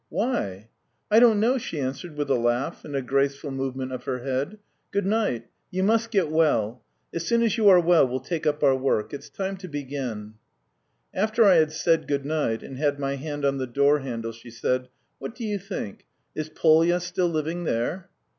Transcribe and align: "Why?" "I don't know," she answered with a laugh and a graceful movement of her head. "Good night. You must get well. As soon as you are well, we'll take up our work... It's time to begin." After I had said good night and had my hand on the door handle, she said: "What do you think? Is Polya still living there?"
"Why?" 0.09 0.71
"I 1.11 1.19
don't 1.19 1.39
know," 1.39 1.59
she 1.59 1.79
answered 1.79 2.15
with 2.17 2.27
a 2.31 2.35
laugh 2.35 2.83
and 2.83 2.95
a 2.95 3.03
graceful 3.03 3.51
movement 3.51 3.91
of 3.91 4.05
her 4.05 4.23
head. 4.23 4.57
"Good 4.89 5.05
night. 5.05 5.45
You 5.69 5.83
must 5.83 6.09
get 6.09 6.31
well. 6.31 6.83
As 7.13 7.27
soon 7.27 7.43
as 7.43 7.55
you 7.55 7.69
are 7.69 7.79
well, 7.79 8.07
we'll 8.07 8.19
take 8.19 8.47
up 8.47 8.63
our 8.63 8.75
work... 8.75 9.13
It's 9.13 9.29
time 9.29 9.57
to 9.57 9.67
begin." 9.67 10.33
After 11.13 11.43
I 11.43 11.57
had 11.57 11.71
said 11.71 12.07
good 12.07 12.25
night 12.25 12.63
and 12.63 12.79
had 12.79 12.97
my 12.99 13.15
hand 13.15 13.45
on 13.45 13.59
the 13.59 13.67
door 13.67 13.99
handle, 13.99 14.31
she 14.31 14.49
said: 14.49 14.89
"What 15.19 15.35
do 15.35 15.43
you 15.43 15.59
think? 15.59 16.07
Is 16.33 16.49
Polya 16.49 16.99
still 16.99 17.29
living 17.29 17.65
there?" 17.65 18.09